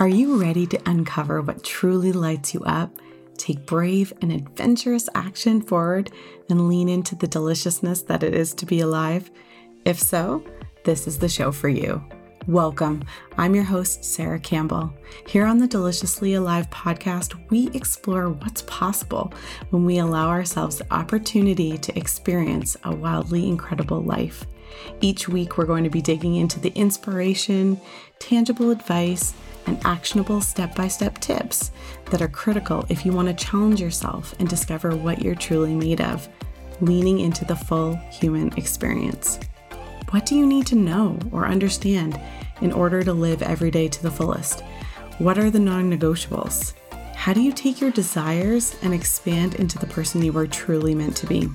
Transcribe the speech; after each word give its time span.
Are 0.00 0.06
you 0.08 0.40
ready 0.40 0.64
to 0.68 0.80
uncover 0.88 1.42
what 1.42 1.64
truly 1.64 2.12
lights 2.12 2.54
you 2.54 2.60
up, 2.62 2.96
take 3.36 3.66
brave 3.66 4.12
and 4.22 4.30
adventurous 4.30 5.08
action 5.16 5.60
forward, 5.60 6.12
and 6.48 6.68
lean 6.68 6.88
into 6.88 7.16
the 7.16 7.26
deliciousness 7.26 8.02
that 8.02 8.22
it 8.22 8.32
is 8.32 8.54
to 8.54 8.66
be 8.66 8.78
alive? 8.78 9.28
If 9.84 9.98
so, 9.98 10.44
this 10.84 11.08
is 11.08 11.18
the 11.18 11.28
show 11.28 11.50
for 11.50 11.68
you. 11.68 12.00
Welcome. 12.48 13.04
I'm 13.36 13.54
your 13.54 13.64
host, 13.64 14.02
Sarah 14.02 14.38
Campbell. 14.38 14.94
Here 15.26 15.44
on 15.44 15.58
the 15.58 15.66
Deliciously 15.66 16.32
Alive 16.32 16.70
podcast, 16.70 17.38
we 17.50 17.68
explore 17.74 18.30
what's 18.30 18.62
possible 18.62 19.34
when 19.68 19.84
we 19.84 19.98
allow 19.98 20.30
ourselves 20.30 20.78
the 20.78 20.90
opportunity 20.90 21.76
to 21.76 21.98
experience 21.98 22.74
a 22.84 22.96
wildly 22.96 23.46
incredible 23.46 24.00
life. 24.00 24.46
Each 25.02 25.28
week, 25.28 25.58
we're 25.58 25.66
going 25.66 25.84
to 25.84 25.90
be 25.90 26.00
digging 26.00 26.36
into 26.36 26.58
the 26.58 26.70
inspiration, 26.70 27.78
tangible 28.18 28.70
advice, 28.70 29.34
and 29.66 29.78
actionable 29.84 30.40
step 30.40 30.74
by 30.74 30.88
step 30.88 31.18
tips 31.18 31.70
that 32.06 32.22
are 32.22 32.28
critical 32.28 32.86
if 32.88 33.04
you 33.04 33.12
want 33.12 33.28
to 33.28 33.44
challenge 33.44 33.78
yourself 33.78 34.34
and 34.38 34.48
discover 34.48 34.96
what 34.96 35.20
you're 35.20 35.34
truly 35.34 35.74
made 35.74 36.00
of, 36.00 36.26
leaning 36.80 37.20
into 37.20 37.44
the 37.44 37.56
full 37.56 37.94
human 38.10 38.50
experience. 38.56 39.38
What 40.10 40.24
do 40.24 40.34
you 40.34 40.46
need 40.46 40.66
to 40.68 40.74
know 40.74 41.18
or 41.32 41.46
understand 41.46 42.18
in 42.60 42.72
order 42.72 43.02
to 43.02 43.12
live 43.12 43.42
every 43.42 43.70
day 43.70 43.88
to 43.88 44.02
the 44.02 44.10
fullest? 44.10 44.62
What 45.18 45.38
are 45.38 45.50
the 45.50 45.58
non 45.58 45.90
negotiables? 45.90 46.74
How 47.14 47.32
do 47.32 47.40
you 47.40 47.52
take 47.52 47.80
your 47.80 47.90
desires 47.90 48.76
and 48.82 48.94
expand 48.94 49.56
into 49.56 49.78
the 49.78 49.86
person 49.86 50.22
you 50.22 50.32
were 50.32 50.46
truly 50.46 50.94
meant 50.94 51.16
to 51.16 51.26
be? 51.26 51.48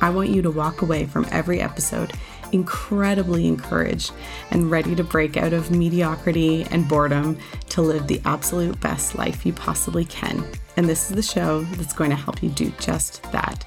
I 0.00 0.10
want 0.10 0.30
you 0.30 0.40
to 0.42 0.50
walk 0.50 0.82
away 0.82 1.06
from 1.06 1.26
every 1.30 1.60
episode 1.60 2.12
incredibly 2.52 3.46
encouraged 3.46 4.12
and 4.50 4.70
ready 4.70 4.94
to 4.96 5.04
break 5.04 5.36
out 5.36 5.52
of 5.52 5.70
mediocrity 5.70 6.64
and 6.70 6.88
boredom 6.88 7.38
to 7.70 7.82
live 7.82 8.06
the 8.06 8.20
absolute 8.24 8.78
best 8.80 9.16
life 9.16 9.46
you 9.46 9.52
possibly 9.52 10.04
can. 10.04 10.44
And 10.76 10.88
this 10.88 11.10
is 11.10 11.16
the 11.16 11.22
show 11.22 11.62
that's 11.62 11.92
going 11.92 12.10
to 12.10 12.16
help 12.16 12.42
you 12.42 12.50
do 12.50 12.72
just 12.78 13.22
that. 13.32 13.64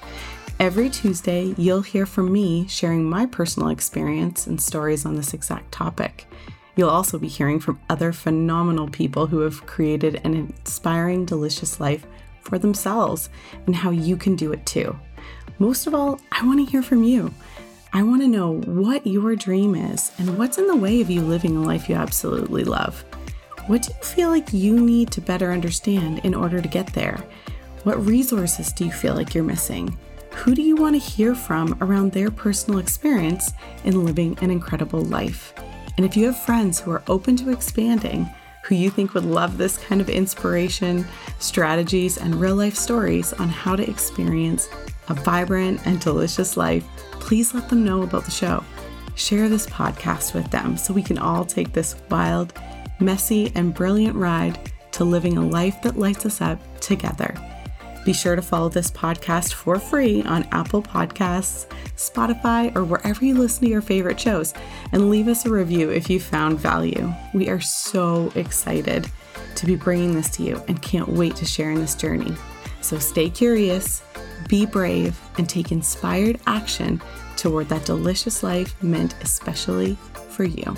Every 0.60 0.88
Tuesday, 0.88 1.52
you'll 1.58 1.82
hear 1.82 2.06
from 2.06 2.32
me 2.32 2.68
sharing 2.68 3.10
my 3.10 3.26
personal 3.26 3.70
experience 3.70 4.46
and 4.46 4.60
stories 4.60 5.04
on 5.04 5.16
this 5.16 5.34
exact 5.34 5.72
topic. 5.72 6.26
You'll 6.76 6.90
also 6.90 7.18
be 7.18 7.26
hearing 7.26 7.58
from 7.58 7.80
other 7.90 8.12
phenomenal 8.12 8.88
people 8.88 9.26
who 9.26 9.40
have 9.40 9.66
created 9.66 10.20
an 10.22 10.34
inspiring, 10.34 11.24
delicious 11.24 11.80
life 11.80 12.06
for 12.40 12.56
themselves 12.56 13.30
and 13.66 13.74
how 13.74 13.90
you 13.90 14.16
can 14.16 14.36
do 14.36 14.52
it 14.52 14.64
too. 14.64 14.96
Most 15.58 15.88
of 15.88 15.94
all, 15.94 16.20
I 16.30 16.46
want 16.46 16.64
to 16.64 16.70
hear 16.70 16.82
from 16.82 17.02
you. 17.02 17.34
I 17.92 18.04
want 18.04 18.22
to 18.22 18.28
know 18.28 18.60
what 18.60 19.06
your 19.06 19.34
dream 19.34 19.74
is 19.74 20.12
and 20.18 20.38
what's 20.38 20.58
in 20.58 20.68
the 20.68 20.76
way 20.76 21.00
of 21.00 21.10
you 21.10 21.20
living 21.20 21.56
a 21.56 21.62
life 21.62 21.88
you 21.88 21.96
absolutely 21.96 22.62
love. 22.62 23.04
What 23.66 23.82
do 23.82 23.92
you 23.92 24.02
feel 24.02 24.30
like 24.30 24.52
you 24.52 24.78
need 24.78 25.10
to 25.12 25.20
better 25.20 25.50
understand 25.50 26.20
in 26.20 26.34
order 26.34 26.60
to 26.60 26.68
get 26.68 26.92
there? 26.92 27.24
What 27.82 28.04
resources 28.06 28.72
do 28.72 28.84
you 28.84 28.92
feel 28.92 29.14
like 29.14 29.34
you're 29.34 29.44
missing? 29.44 29.96
Who 30.36 30.54
do 30.54 30.60
you 30.60 30.76
want 30.76 30.94
to 30.94 30.98
hear 30.98 31.34
from 31.34 31.78
around 31.80 32.12
their 32.12 32.30
personal 32.30 32.78
experience 32.78 33.52
in 33.84 34.04
living 34.04 34.36
an 34.42 34.50
incredible 34.50 35.00
life? 35.00 35.54
And 35.96 36.04
if 36.04 36.16
you 36.16 36.26
have 36.26 36.38
friends 36.44 36.78
who 36.78 36.90
are 36.90 37.02
open 37.08 37.36
to 37.36 37.50
expanding, 37.50 38.28
who 38.64 38.74
you 38.74 38.90
think 38.90 39.14
would 39.14 39.24
love 39.24 39.56
this 39.56 39.78
kind 39.78 40.02
of 40.02 40.10
inspiration, 40.10 41.06
strategies, 41.38 42.18
and 42.18 42.34
real 42.34 42.56
life 42.56 42.74
stories 42.74 43.32
on 43.34 43.48
how 43.48 43.74
to 43.74 43.88
experience 43.88 44.68
a 45.08 45.14
vibrant 45.14 45.86
and 45.86 45.98
delicious 46.00 46.58
life, 46.58 46.84
please 47.12 47.54
let 47.54 47.70
them 47.70 47.84
know 47.84 48.02
about 48.02 48.24
the 48.24 48.30
show. 48.30 48.62
Share 49.14 49.48
this 49.48 49.66
podcast 49.66 50.34
with 50.34 50.50
them 50.50 50.76
so 50.76 50.92
we 50.92 51.02
can 51.02 51.16
all 51.16 51.46
take 51.46 51.72
this 51.72 51.96
wild, 52.10 52.52
messy, 53.00 53.50
and 53.54 53.72
brilliant 53.72 54.16
ride 54.16 54.58
to 54.92 55.04
living 55.04 55.38
a 55.38 55.46
life 55.46 55.80
that 55.82 55.98
lights 55.98 56.26
us 56.26 56.40
up 56.40 56.58
together. 56.80 57.34
Be 58.04 58.12
sure 58.12 58.36
to 58.36 58.42
follow 58.42 58.68
this 58.68 58.90
podcast 58.90 59.54
for 59.54 59.78
free 59.78 60.22
on 60.24 60.46
Apple 60.52 60.82
Podcasts, 60.82 61.66
Spotify, 61.96 62.74
or 62.76 62.84
wherever 62.84 63.24
you 63.24 63.34
listen 63.34 63.64
to 63.64 63.70
your 63.70 63.80
favorite 63.80 64.20
shows, 64.20 64.52
and 64.92 65.08
leave 65.08 65.26
us 65.26 65.46
a 65.46 65.50
review 65.50 65.90
if 65.90 66.10
you 66.10 66.20
found 66.20 66.58
value. 66.58 67.12
We 67.32 67.48
are 67.48 67.60
so 67.60 68.30
excited 68.34 69.10
to 69.56 69.66
be 69.66 69.76
bringing 69.76 70.14
this 70.14 70.28
to 70.36 70.42
you 70.42 70.62
and 70.68 70.82
can't 70.82 71.08
wait 71.08 71.34
to 71.36 71.46
share 71.46 71.70
in 71.70 71.80
this 71.80 71.94
journey. 71.94 72.34
So 72.82 72.98
stay 72.98 73.30
curious, 73.30 74.02
be 74.48 74.66
brave, 74.66 75.18
and 75.38 75.48
take 75.48 75.72
inspired 75.72 76.38
action 76.46 77.00
toward 77.36 77.70
that 77.70 77.86
delicious 77.86 78.42
life 78.42 78.80
meant 78.82 79.14
especially 79.22 79.96
for 80.28 80.44
you. 80.44 80.76